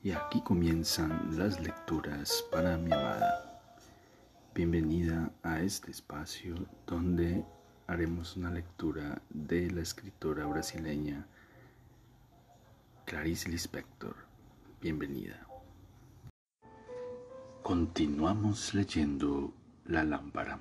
[0.00, 3.60] Y aquí comienzan las lecturas para mi amada.
[4.54, 6.54] Bienvenida a este espacio
[6.86, 7.44] donde
[7.88, 11.26] haremos una lectura de la escritora brasileña
[13.06, 14.14] Clarice Lispector.
[14.80, 15.44] Bienvenida.
[17.64, 19.52] Continuamos leyendo
[19.84, 20.60] La lámpara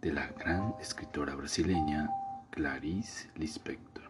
[0.00, 2.08] de la gran escritora brasileña
[2.50, 4.01] Clarice Lispector.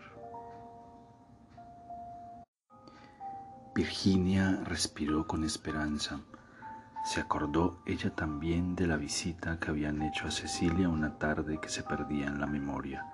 [3.74, 6.20] Virginia respiró con esperanza.
[7.06, 11.70] Se acordó ella también de la visita que habían hecho a Cecilia una tarde que
[11.70, 13.06] se perdía en la memoria.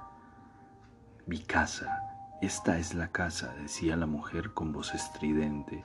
[1.27, 2.03] Mi casa,
[2.43, 5.85] esta es la casa, decía la mujer con voz estridente.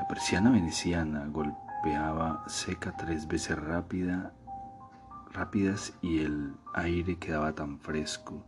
[0.00, 4.32] La persiana veneciana golpeaba seca tres veces rápida,
[5.30, 8.42] rápidas y el aire quedaba tan fresco.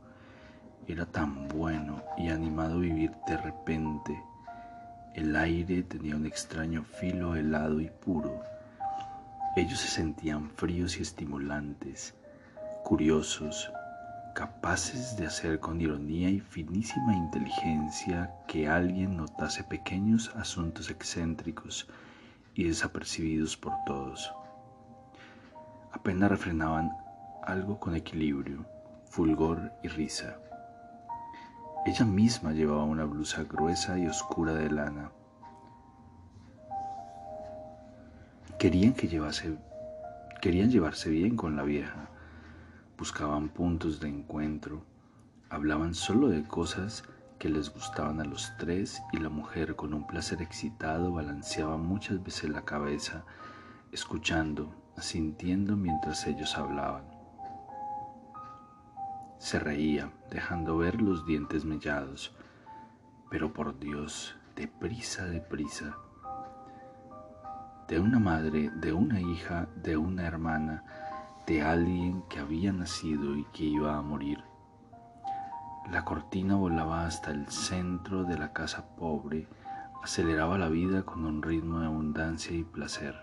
[0.87, 4.30] Era tan bueno y animado vivir de repente
[5.15, 8.43] el aire tenía un extraño filo helado y puro.
[9.57, 12.15] Ellos se sentían fríos y estimulantes,
[12.85, 13.71] curiosos,
[14.35, 21.89] capaces de hacer con ironía y finísima inteligencia que alguien notase pequeños asuntos excéntricos
[22.55, 24.33] y desapercibidos por todos.
[25.93, 26.93] Apenas refrenaban
[27.43, 28.65] algo con equilibrio,
[29.07, 30.39] fulgor y risa.
[31.87, 35.11] Ella misma llevaba una blusa gruesa y oscura de lana.
[38.59, 39.57] Querían que llevase,
[40.43, 42.11] querían llevarse bien con la vieja.
[42.99, 44.85] Buscaban puntos de encuentro.
[45.49, 47.03] Hablaban solo de cosas
[47.39, 52.23] que les gustaban a los tres y la mujer con un placer excitado balanceaba muchas
[52.23, 53.25] veces la cabeza,
[53.91, 57.10] escuchando, asintiendo mientras ellos hablaban.
[59.41, 62.37] Se reía, dejando ver los dientes mellados.
[63.31, 65.97] Pero por Dios, deprisa, deprisa.
[67.89, 70.85] De una madre, de una hija, de una hermana,
[71.47, 74.45] de alguien que había nacido y que iba a morir.
[75.91, 79.49] La cortina volaba hasta el centro de la casa pobre,
[80.03, 83.17] aceleraba la vida con un ritmo de abundancia y placer.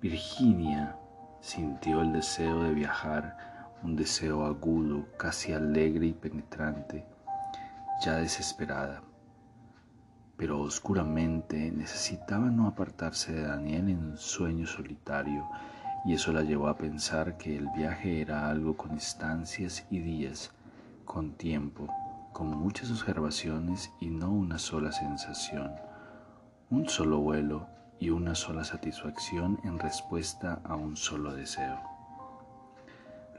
[0.00, 0.96] Virginia
[1.42, 3.51] sintió el deseo de viajar
[3.82, 7.04] un deseo agudo, casi alegre y penetrante,
[8.04, 9.02] ya desesperada.
[10.36, 15.48] Pero oscuramente necesitaba no apartarse de Daniel en un sueño solitario,
[16.04, 20.52] y eso la llevó a pensar que el viaje era algo con estancias y días,
[21.04, 21.88] con tiempo,
[22.32, 25.72] con muchas observaciones y no una sola sensación,
[26.70, 27.66] un solo vuelo
[28.00, 31.91] y una sola satisfacción en respuesta a un solo deseo.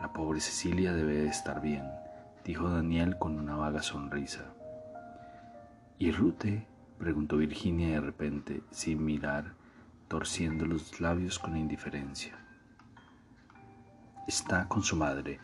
[0.04, 1.90] La pobre Cecilia debe de estar bien,
[2.44, 4.54] dijo Daniel con una vaga sonrisa.
[5.98, 6.68] ¿Y Rute?
[7.00, 9.54] preguntó Virginia de repente, sin mirar,
[10.10, 12.38] torciendo los labios con indiferencia.
[14.28, 15.40] Está con su madre,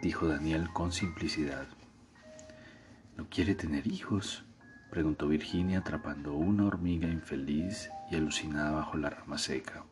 [0.00, 1.66] dijo Daniel con simplicidad.
[3.18, 4.46] ¿No quiere tener hijos?
[4.90, 9.84] preguntó Virginia atrapando una hormiga infeliz y alucinada bajo la rama seca.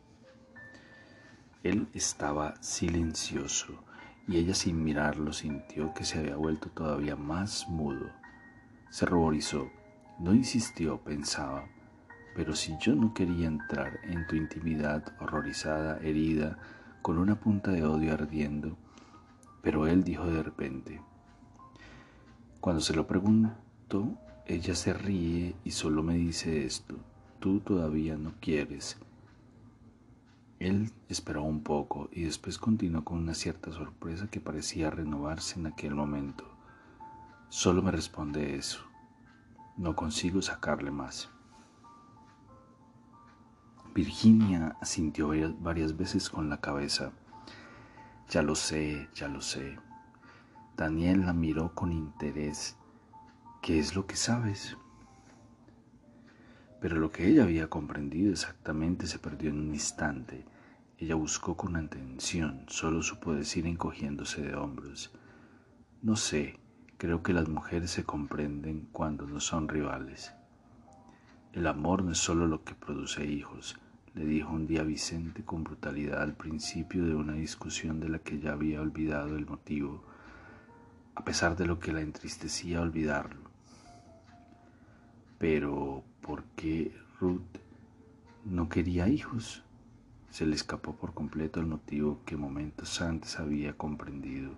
[1.63, 3.83] Él estaba silencioso
[4.27, 8.09] y ella sin mirarlo sintió que se había vuelto todavía más mudo.
[8.89, 9.71] Se ruborizó,
[10.19, 11.65] no insistió, pensaba,
[12.35, 16.57] pero si yo no quería entrar en tu intimidad horrorizada, herida,
[17.01, 18.77] con una punta de odio ardiendo,
[19.61, 21.01] pero él dijo de repente,
[22.59, 26.95] cuando se lo pregunto, ella se ríe y solo me dice esto,
[27.39, 28.97] tú todavía no quieres,
[30.63, 35.67] él esperó un poco y después continuó con una cierta sorpresa que parecía renovarse en
[35.67, 36.45] aquel momento.
[37.49, 38.79] Solo me responde eso.
[39.75, 41.29] No consigo sacarle más.
[43.93, 47.11] Virginia asintió varias veces con la cabeza.
[48.29, 49.77] Ya lo sé, ya lo sé.
[50.77, 52.77] Daniel la miró con interés.
[53.61, 54.77] ¿Qué es lo que sabes?
[56.79, 60.52] Pero lo que ella había comprendido exactamente se perdió en un instante
[60.97, 65.11] ella buscó con atención, solo supo decir encogiéndose de hombros.
[66.01, 66.59] No sé,
[66.97, 70.33] creo que las mujeres se comprenden cuando no son rivales.
[71.51, 73.77] El amor no es solo lo que produce hijos,
[74.15, 78.39] le dijo un día Vicente con brutalidad al principio de una discusión de la que
[78.39, 80.03] ya había olvidado el motivo,
[81.15, 83.41] a pesar de lo que la entristecía olvidarlo.
[85.39, 87.41] Pero, ¿por qué Ruth
[88.45, 89.62] no quería hijos?
[90.33, 94.53] Se le escapó por completo el motivo que momentos antes había comprendido.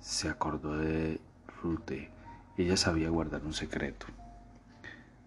[0.00, 1.18] Se acordó de
[1.62, 2.10] Rute.
[2.58, 4.04] Ella sabía guardar un secreto.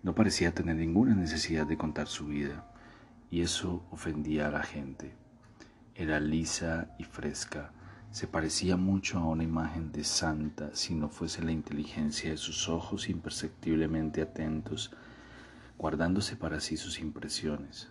[0.03, 2.71] No parecía tener ninguna necesidad de contar su vida,
[3.31, 5.15] y eso ofendía a la gente.
[5.95, 7.71] Era lisa y fresca,
[8.11, 12.69] se parecía mucho a una imagen de santa si no fuese la inteligencia de sus
[12.69, 14.91] ojos imperceptiblemente atentos,
[15.75, 17.89] guardándose para sí sus impresiones.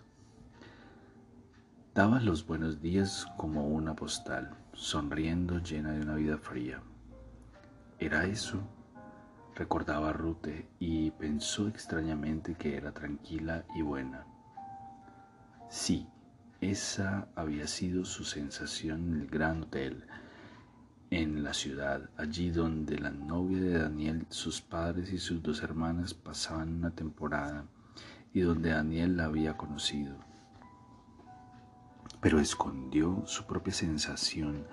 [1.99, 6.81] Daba los buenos días como una postal, sonriendo llena de una vida fría.
[7.99, 8.61] ¿Era eso?
[9.53, 14.25] Recordaba Rute y pensó extrañamente que era tranquila y buena.
[15.69, 16.07] Sí,
[16.61, 20.05] esa había sido su sensación en el gran hotel,
[21.09, 26.13] en la ciudad, allí donde la novia de Daniel, sus padres y sus dos hermanas
[26.13, 27.65] pasaban una temporada
[28.33, 30.28] y donde Daniel la había conocido.
[32.21, 34.65] Pero escondió su propia sensación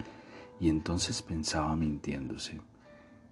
[0.58, 2.60] y entonces pensaba mintiéndose.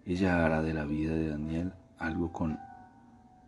[0.07, 2.59] Ella hará de la vida de Daniel algo con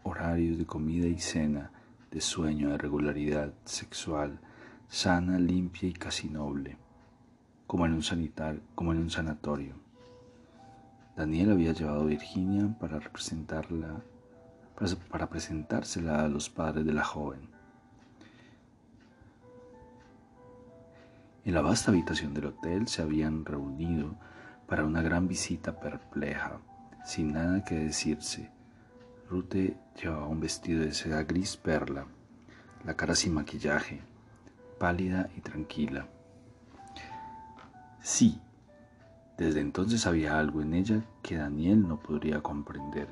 [0.03, 1.71] horarios de comida y cena,
[2.11, 4.41] de sueño, de regularidad sexual,
[4.89, 6.79] sana, limpia y casi noble,
[7.67, 9.75] como en un, sanitar, como en un sanatorio.
[11.17, 14.03] Daniel había llevado a Virginia para representarla,
[15.11, 17.56] para presentársela a los padres de la joven.
[21.47, 24.17] En la vasta habitación del hotel se habían reunido
[24.67, 26.59] para una gran visita perpleja,
[27.05, 28.51] sin nada que decirse.
[29.31, 32.09] Rute llevaba un vestido de seda gris perla,
[32.85, 34.01] la cara sin maquillaje,
[34.81, 36.09] pálida y tranquila.
[38.03, 38.41] Sí,
[39.39, 43.07] desde entonces había algo en ella que Daniel no podría comprender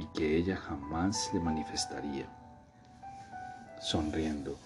[0.00, 2.26] y que ella jamás le manifestaría.
[3.80, 4.58] Sonriendo,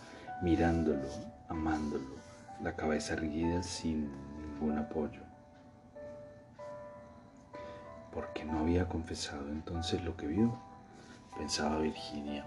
[0.43, 2.17] mirándolo, amándolo,
[2.63, 5.21] la cabeza erguida sin ningún apoyo.
[8.13, 10.59] Porque no había confesado entonces lo que vio,
[11.37, 12.47] pensaba Virginia,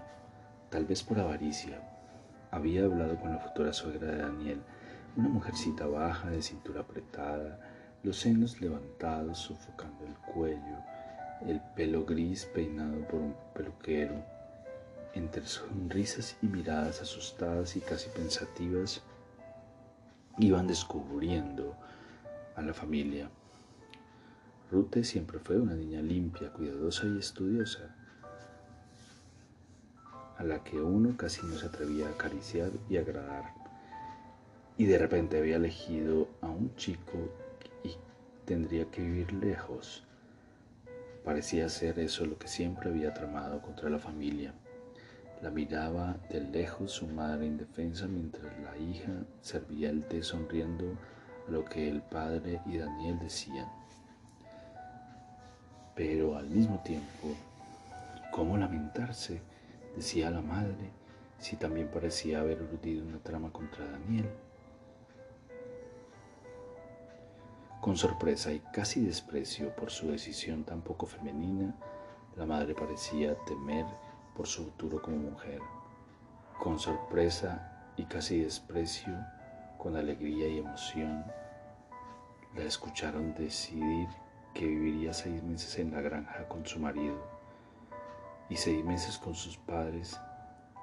[0.70, 1.80] tal vez por avaricia,
[2.50, 4.62] había hablado con la futura suegra de Daniel,
[5.16, 7.60] una mujercita baja, de cintura apretada,
[8.02, 10.78] los senos levantados, sofocando el cuello,
[11.46, 14.33] el pelo gris peinado por un peluquero.
[15.14, 19.02] Entre sonrisas y miradas asustadas y casi pensativas,
[20.38, 21.76] iban descubriendo
[22.56, 23.30] a la familia.
[24.70, 27.94] Rute siempre fue una niña limpia, cuidadosa y estudiosa
[30.36, 33.54] a la que uno casi no se atrevía a acariciar y agradar.
[34.76, 37.32] Y de repente había elegido a un chico
[37.84, 37.94] y
[38.44, 40.04] tendría que vivir lejos.
[41.24, 44.52] Parecía ser eso lo que siempre había tramado contra la familia.
[45.44, 49.12] La miraba de lejos su madre indefensa mientras la hija
[49.42, 50.96] servía el té sonriendo
[51.46, 53.68] a lo que el padre y Daniel decían.
[55.94, 57.28] Pero al mismo tiempo,
[58.32, 59.42] ¿cómo lamentarse?
[59.94, 60.90] decía la madre,
[61.38, 64.30] si también parecía haber urdido una trama contra Daniel.
[67.82, 71.74] Con sorpresa y casi desprecio por su decisión tan poco femenina,
[72.34, 73.84] la madre parecía temer
[74.34, 75.60] por su futuro como mujer.
[76.58, 79.14] Con sorpresa y casi desprecio,
[79.78, 81.24] con alegría y emoción,
[82.54, 84.08] la escucharon decidir
[84.52, 87.16] que viviría seis meses en la granja con su marido
[88.48, 90.18] y seis meses con sus padres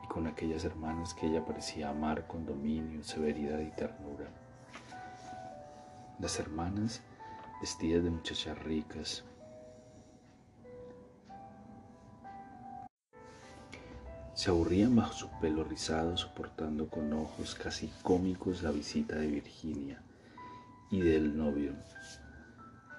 [0.04, 4.28] y con aquellas hermanas que ella parecía amar con dominio, severidad y ternura.
[6.20, 7.02] Las hermanas
[7.62, 9.24] vestidas de muchachas ricas,
[14.34, 20.02] se aburrían bajo su pelo rizado, soportando con ojos casi cómicos la visita de Virginia
[20.90, 21.74] y del novio,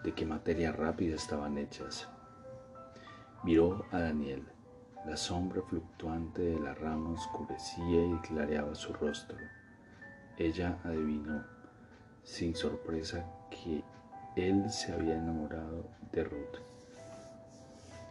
[0.04, 2.08] de qué materia rápida estaban hechas.
[3.44, 4.46] Miró a Daniel.
[5.06, 9.36] La sombra fluctuante de la rama oscurecía y clareaba su rostro.
[10.38, 11.44] Ella adivinó,
[12.22, 13.82] sin sorpresa, que
[14.36, 16.58] él se había enamorado de Ruth.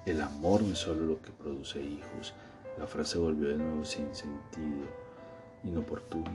[0.06, 2.34] El amor no es solo lo que produce hijos.
[2.78, 4.88] La frase volvió de nuevo sin sentido,
[5.64, 6.32] inoportuna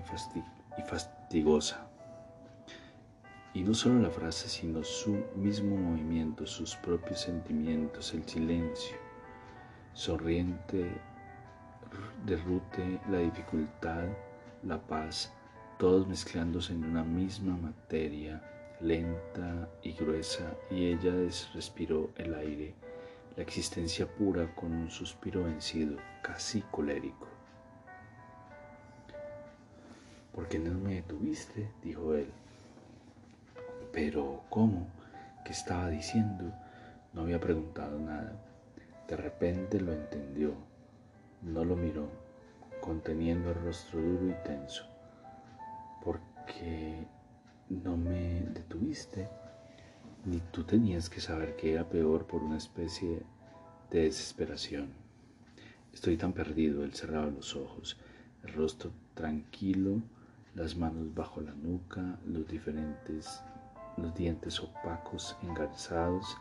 [0.78, 1.88] y, fastigosa.
[3.54, 8.96] Y no solo la frase, sino su mismo movimiento, sus propios sentimientos, el silencio,
[9.94, 10.90] sonriente,
[12.26, 14.04] derrute la dificultad,
[14.62, 15.32] la paz,
[15.78, 18.42] todos mezclándose en una misma materia,
[18.80, 21.12] lenta y gruesa, y ella
[21.54, 22.74] respiró el aire,
[23.36, 27.28] la existencia pura con un suspiro vencido, casi colérico.
[30.34, 31.70] ¿Por qué no me detuviste?
[31.82, 32.30] dijo él.
[33.92, 34.86] Pero, ¿cómo?
[35.44, 36.52] ¿Qué estaba diciendo?
[37.12, 38.42] No había preguntado nada.
[39.06, 40.54] De repente lo entendió,
[41.42, 42.08] no lo miró,
[42.80, 44.84] conteniendo el rostro duro y tenso.
[46.02, 47.06] Porque
[47.68, 49.28] no me detuviste,
[50.26, 53.22] ni tú tenías que saber que era peor por una especie
[53.90, 54.88] de desesperación.
[55.94, 57.96] Estoy tan perdido, él cerraba los ojos,
[58.42, 60.02] el rostro tranquilo,
[60.56, 63.40] las manos bajo la nuca, los diferentes,
[63.96, 66.36] los dientes opacos, engarzados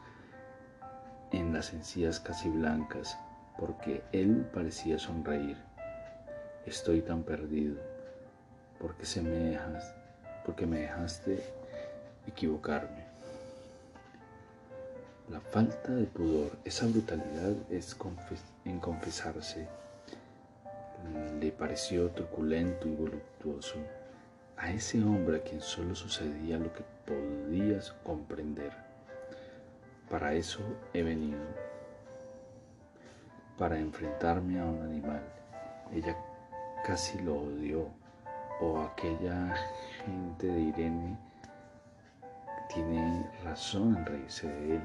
[1.31, 3.19] en las encías casi blancas,
[3.59, 5.57] porque él parecía sonreír.
[6.65, 7.77] Estoy tan perdido,
[8.79, 9.93] porque se me dejas,
[10.43, 11.43] porque me dejaste
[12.25, 13.04] equivocarme.
[15.29, 17.97] La falta de pudor, esa brutalidad es
[18.63, 19.67] en confesarse.
[21.39, 23.75] Le pareció truculento y voluptuoso
[24.55, 28.71] a ese hombre a quien solo sucedía lo que podías comprender.
[30.11, 30.59] Para eso
[30.93, 31.41] he venido,
[33.57, 35.23] para enfrentarme a un animal.
[35.91, 36.15] Ella
[36.85, 37.89] casi lo odió,
[38.61, 39.55] o aquella
[40.05, 41.17] gente de Irene
[42.71, 44.81] tiene razón en reírse de él.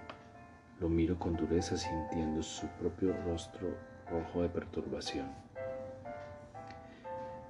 [0.81, 3.77] Lo miro con dureza sintiendo su propio rostro
[4.11, 5.29] rojo de perturbación.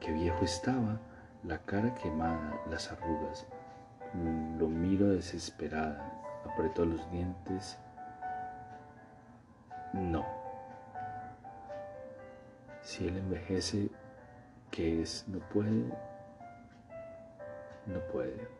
[0.01, 0.99] Qué viejo estaba,
[1.45, 3.47] la cara quemada, las arrugas.
[4.59, 6.13] Lo miro desesperada,
[6.45, 7.79] apretó los dientes.
[9.93, 10.27] No.
[12.83, 13.91] Si él envejece,
[14.73, 15.25] ¿qué es?
[15.29, 15.85] No puede.
[17.87, 18.60] No puede.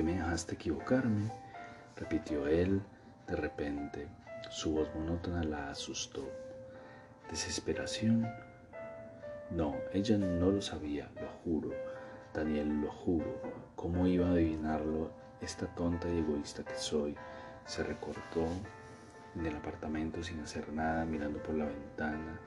[0.00, 1.30] ¿Por qué me dejaste equivocarme?
[1.94, 2.80] repitió él
[3.28, 4.08] de repente.
[4.48, 6.26] Su voz monótona la asustó.
[7.30, 8.26] ¿Desesperación?
[9.50, 11.74] No, ella no lo sabía, lo juro.
[12.32, 13.42] Daniel, lo juro.
[13.76, 15.10] ¿Cómo iba a adivinarlo
[15.42, 17.14] esta tonta y egoísta que soy?
[17.66, 18.46] Se recortó
[19.36, 22.40] en el apartamento sin hacer nada, mirando por la ventana,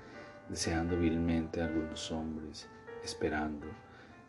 [0.49, 2.67] deseando vilmente a algunos hombres,
[3.03, 3.67] esperando.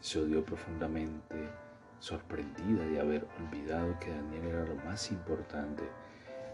[0.02, 1.63] Se odió profundamente
[2.04, 5.84] sorprendida de haber olvidado que Daniel era lo más importante,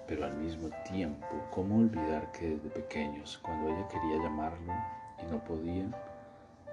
[0.06, 4.72] pero al mismo tiempo, ¿cómo olvidar que desde pequeños, cuando ella quería llamarlo
[5.20, 5.86] y no podía,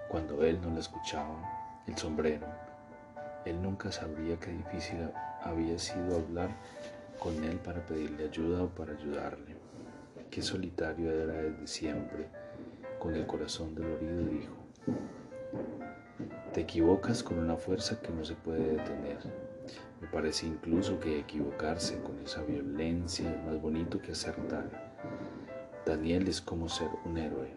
[0.09, 2.45] cuando él no la escuchaba, el sombrero,
[3.45, 5.09] él nunca sabría qué difícil
[5.41, 6.51] había sido hablar
[7.17, 9.55] con él para pedirle ayuda o para ayudarle.
[10.29, 12.27] Qué solitario era desde siempre,
[12.99, 14.53] con el corazón dolorido dijo,
[16.53, 19.17] te equivocas con una fuerza que no se puede detener.
[20.01, 24.69] Me parece incluso que equivocarse con esa violencia es más bonito que acertar.
[25.85, 27.51] Daniel es como ser un héroe.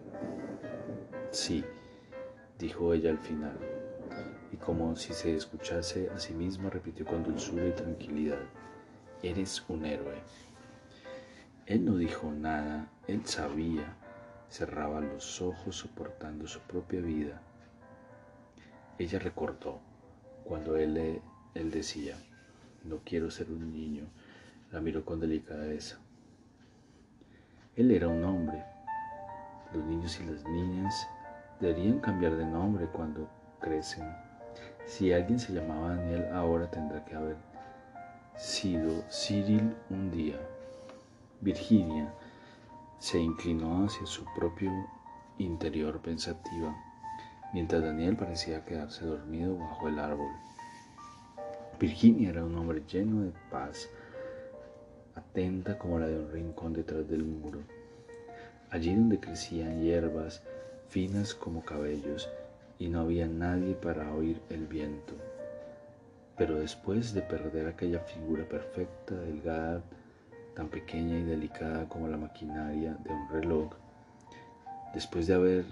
[1.30, 1.64] Sí,
[2.58, 3.56] dijo ella al final,
[4.52, 8.40] y como si se escuchase a sí misma repitió con dulzura y tranquilidad,
[9.22, 10.20] eres un héroe.
[11.66, 13.96] Él no dijo nada, él sabía,
[14.48, 17.40] cerraba los ojos soportando su propia vida
[19.00, 19.80] ella recordó
[20.45, 21.23] cuando él,
[21.54, 22.16] él decía,
[22.85, 24.04] no quiero ser un niño,
[24.73, 25.99] la miró con delicadeza.
[27.76, 28.62] Él era un hombre.
[29.73, 31.09] Los niños y las niñas
[31.61, 33.26] deberían cambiar de nombre cuando
[33.59, 34.04] crecen.
[34.85, 37.37] Si alguien se llamaba Daniel ahora tendrá que haber
[38.37, 40.38] sido Cyril un día.
[41.40, 42.12] Virginia
[42.99, 44.71] se inclinó hacia su propio
[45.38, 46.89] interior pensativa
[47.52, 50.30] mientras Daniel parecía quedarse dormido bajo el árbol.
[51.78, 53.88] Virginia era un hombre lleno de paz,
[55.14, 57.61] atenta como la de un rincón detrás del muro.
[58.71, 60.42] Allí donde crecían hierbas
[60.88, 62.28] finas como cabellos
[62.78, 65.14] y no había nadie para oír el viento.
[66.37, 69.83] Pero después de perder aquella figura perfecta, delgada,
[70.54, 73.73] tan pequeña y delicada como la maquinaria de un reloj,
[74.95, 75.64] después de haber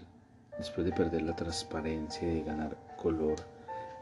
[0.59, 3.37] Después de perder la transparencia y de ganar color,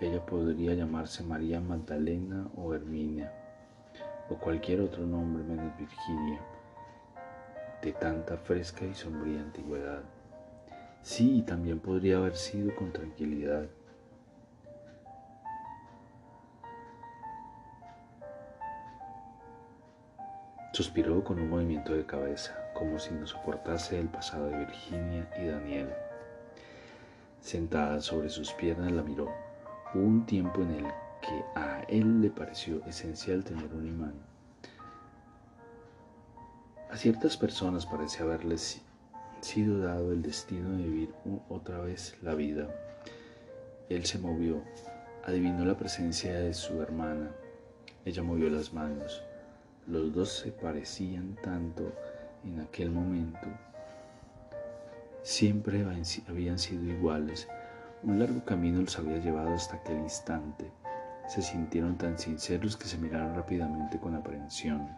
[0.00, 3.30] ella podría llamarse María Magdalena o Herminia,
[4.30, 6.40] o cualquier otro nombre menos Virginia,
[7.82, 10.02] de tanta fresca y sombría antigüedad.
[11.02, 13.66] Sí, también podría haber sido con tranquilidad.
[20.72, 25.46] Suspiró con un movimiento de cabeza, como si no soportase el pasado de Virginia y
[25.46, 26.05] Daniel.
[27.46, 29.32] Sentada sobre sus piernas la miró.
[29.94, 30.84] Hubo un tiempo en el
[31.20, 34.14] que a él le pareció esencial tener un imán.
[36.90, 38.82] A ciertas personas parece haberles
[39.42, 41.14] sido dado el destino de vivir
[41.48, 42.66] otra vez la vida.
[43.90, 44.60] Él se movió,
[45.24, 47.30] adivinó la presencia de su hermana.
[48.04, 49.22] Ella movió las manos.
[49.86, 51.92] Los dos se parecían tanto
[52.42, 53.46] en aquel momento.
[55.26, 55.84] Siempre
[56.28, 57.48] habían sido iguales.
[58.04, 60.70] Un largo camino los había llevado hasta aquel instante.
[61.26, 64.88] Se sintieron tan sinceros que se miraron rápidamente con aprehensión.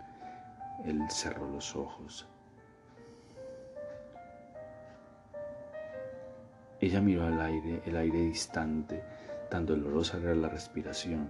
[0.85, 2.29] Él cerró los ojos.
[6.79, 9.03] Ella miró al aire, el aire distante,
[9.51, 11.27] tan dolorosa era la respiración,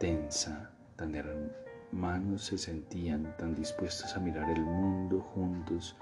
[0.00, 5.94] tensa, tan hermanos se sentían, tan dispuestos a mirar el mundo juntos,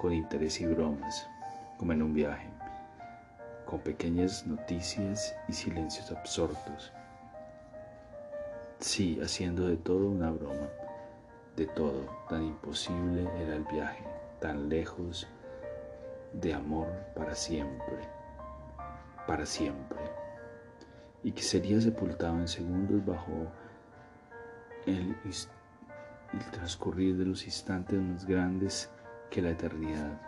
[0.00, 1.28] con interés y bromas,
[1.78, 2.48] como en un viaje,
[3.64, 6.92] con pequeñas noticias y silencios absortos.
[8.78, 10.68] Sí, haciendo de todo una broma,
[11.56, 14.04] de todo, tan imposible era el viaje,
[14.40, 15.26] tan lejos,
[16.32, 18.08] de amor para siempre,
[19.26, 19.98] para siempre,
[21.22, 23.50] y que sería sepultado en segundos bajo
[24.86, 25.16] el,
[26.52, 28.90] transcurrir de los instantes más grandes
[29.30, 30.20] que la eternidad,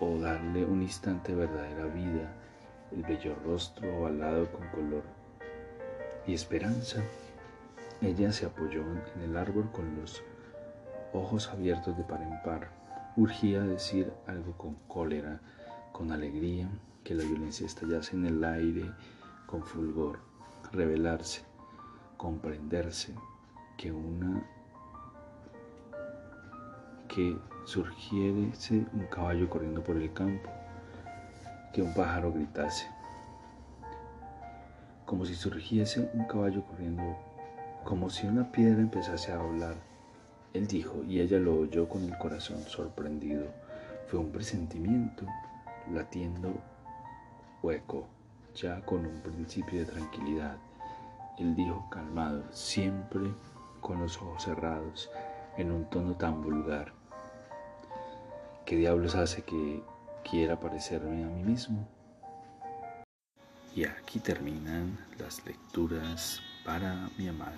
[0.00, 2.32] o darle un instante de verdadera vida,
[2.90, 5.04] el bello rostro ovalado con color
[6.26, 7.02] y esperanza.
[8.00, 8.82] Ella se apoyó
[9.14, 10.22] en el árbol con los
[11.12, 12.82] ojos abiertos de par en par
[13.14, 15.38] Urgía decir algo con cólera,
[15.92, 16.70] con alegría,
[17.04, 18.90] que la violencia estallase en el aire
[19.44, 20.20] con fulgor,
[20.72, 21.42] revelarse,
[22.16, 23.14] comprenderse,
[23.76, 24.42] que una
[27.06, 30.50] que surgiese un caballo corriendo por el campo,
[31.72, 32.86] que un pájaro gritase,
[35.06, 37.16] como si surgiese un caballo corriendo,
[37.84, 39.92] como si una piedra empezase a hablar
[40.52, 43.46] él dijo, y ella lo oyó con el corazón sorprendido.
[44.08, 45.24] Fue un presentimiento,
[45.90, 46.52] latiendo
[47.62, 48.06] hueco,
[48.54, 50.58] ya con un principio de tranquilidad.
[51.38, 53.32] Él dijo calmado, siempre
[53.80, 55.10] con los ojos cerrados,
[55.56, 56.92] en un tono tan vulgar.
[58.72, 59.82] ¿Qué diablos hace que
[60.30, 61.86] quiera parecerme a mí mismo?
[63.76, 67.52] Y aquí terminan las lecturas para mi amada.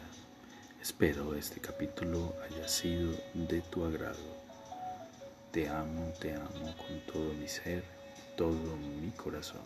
[0.83, 4.27] Espero este capítulo haya sido de tu agrado.
[5.53, 7.85] Te amo, te amo con todo mi ser,
[8.37, 9.63] todo mi corazón.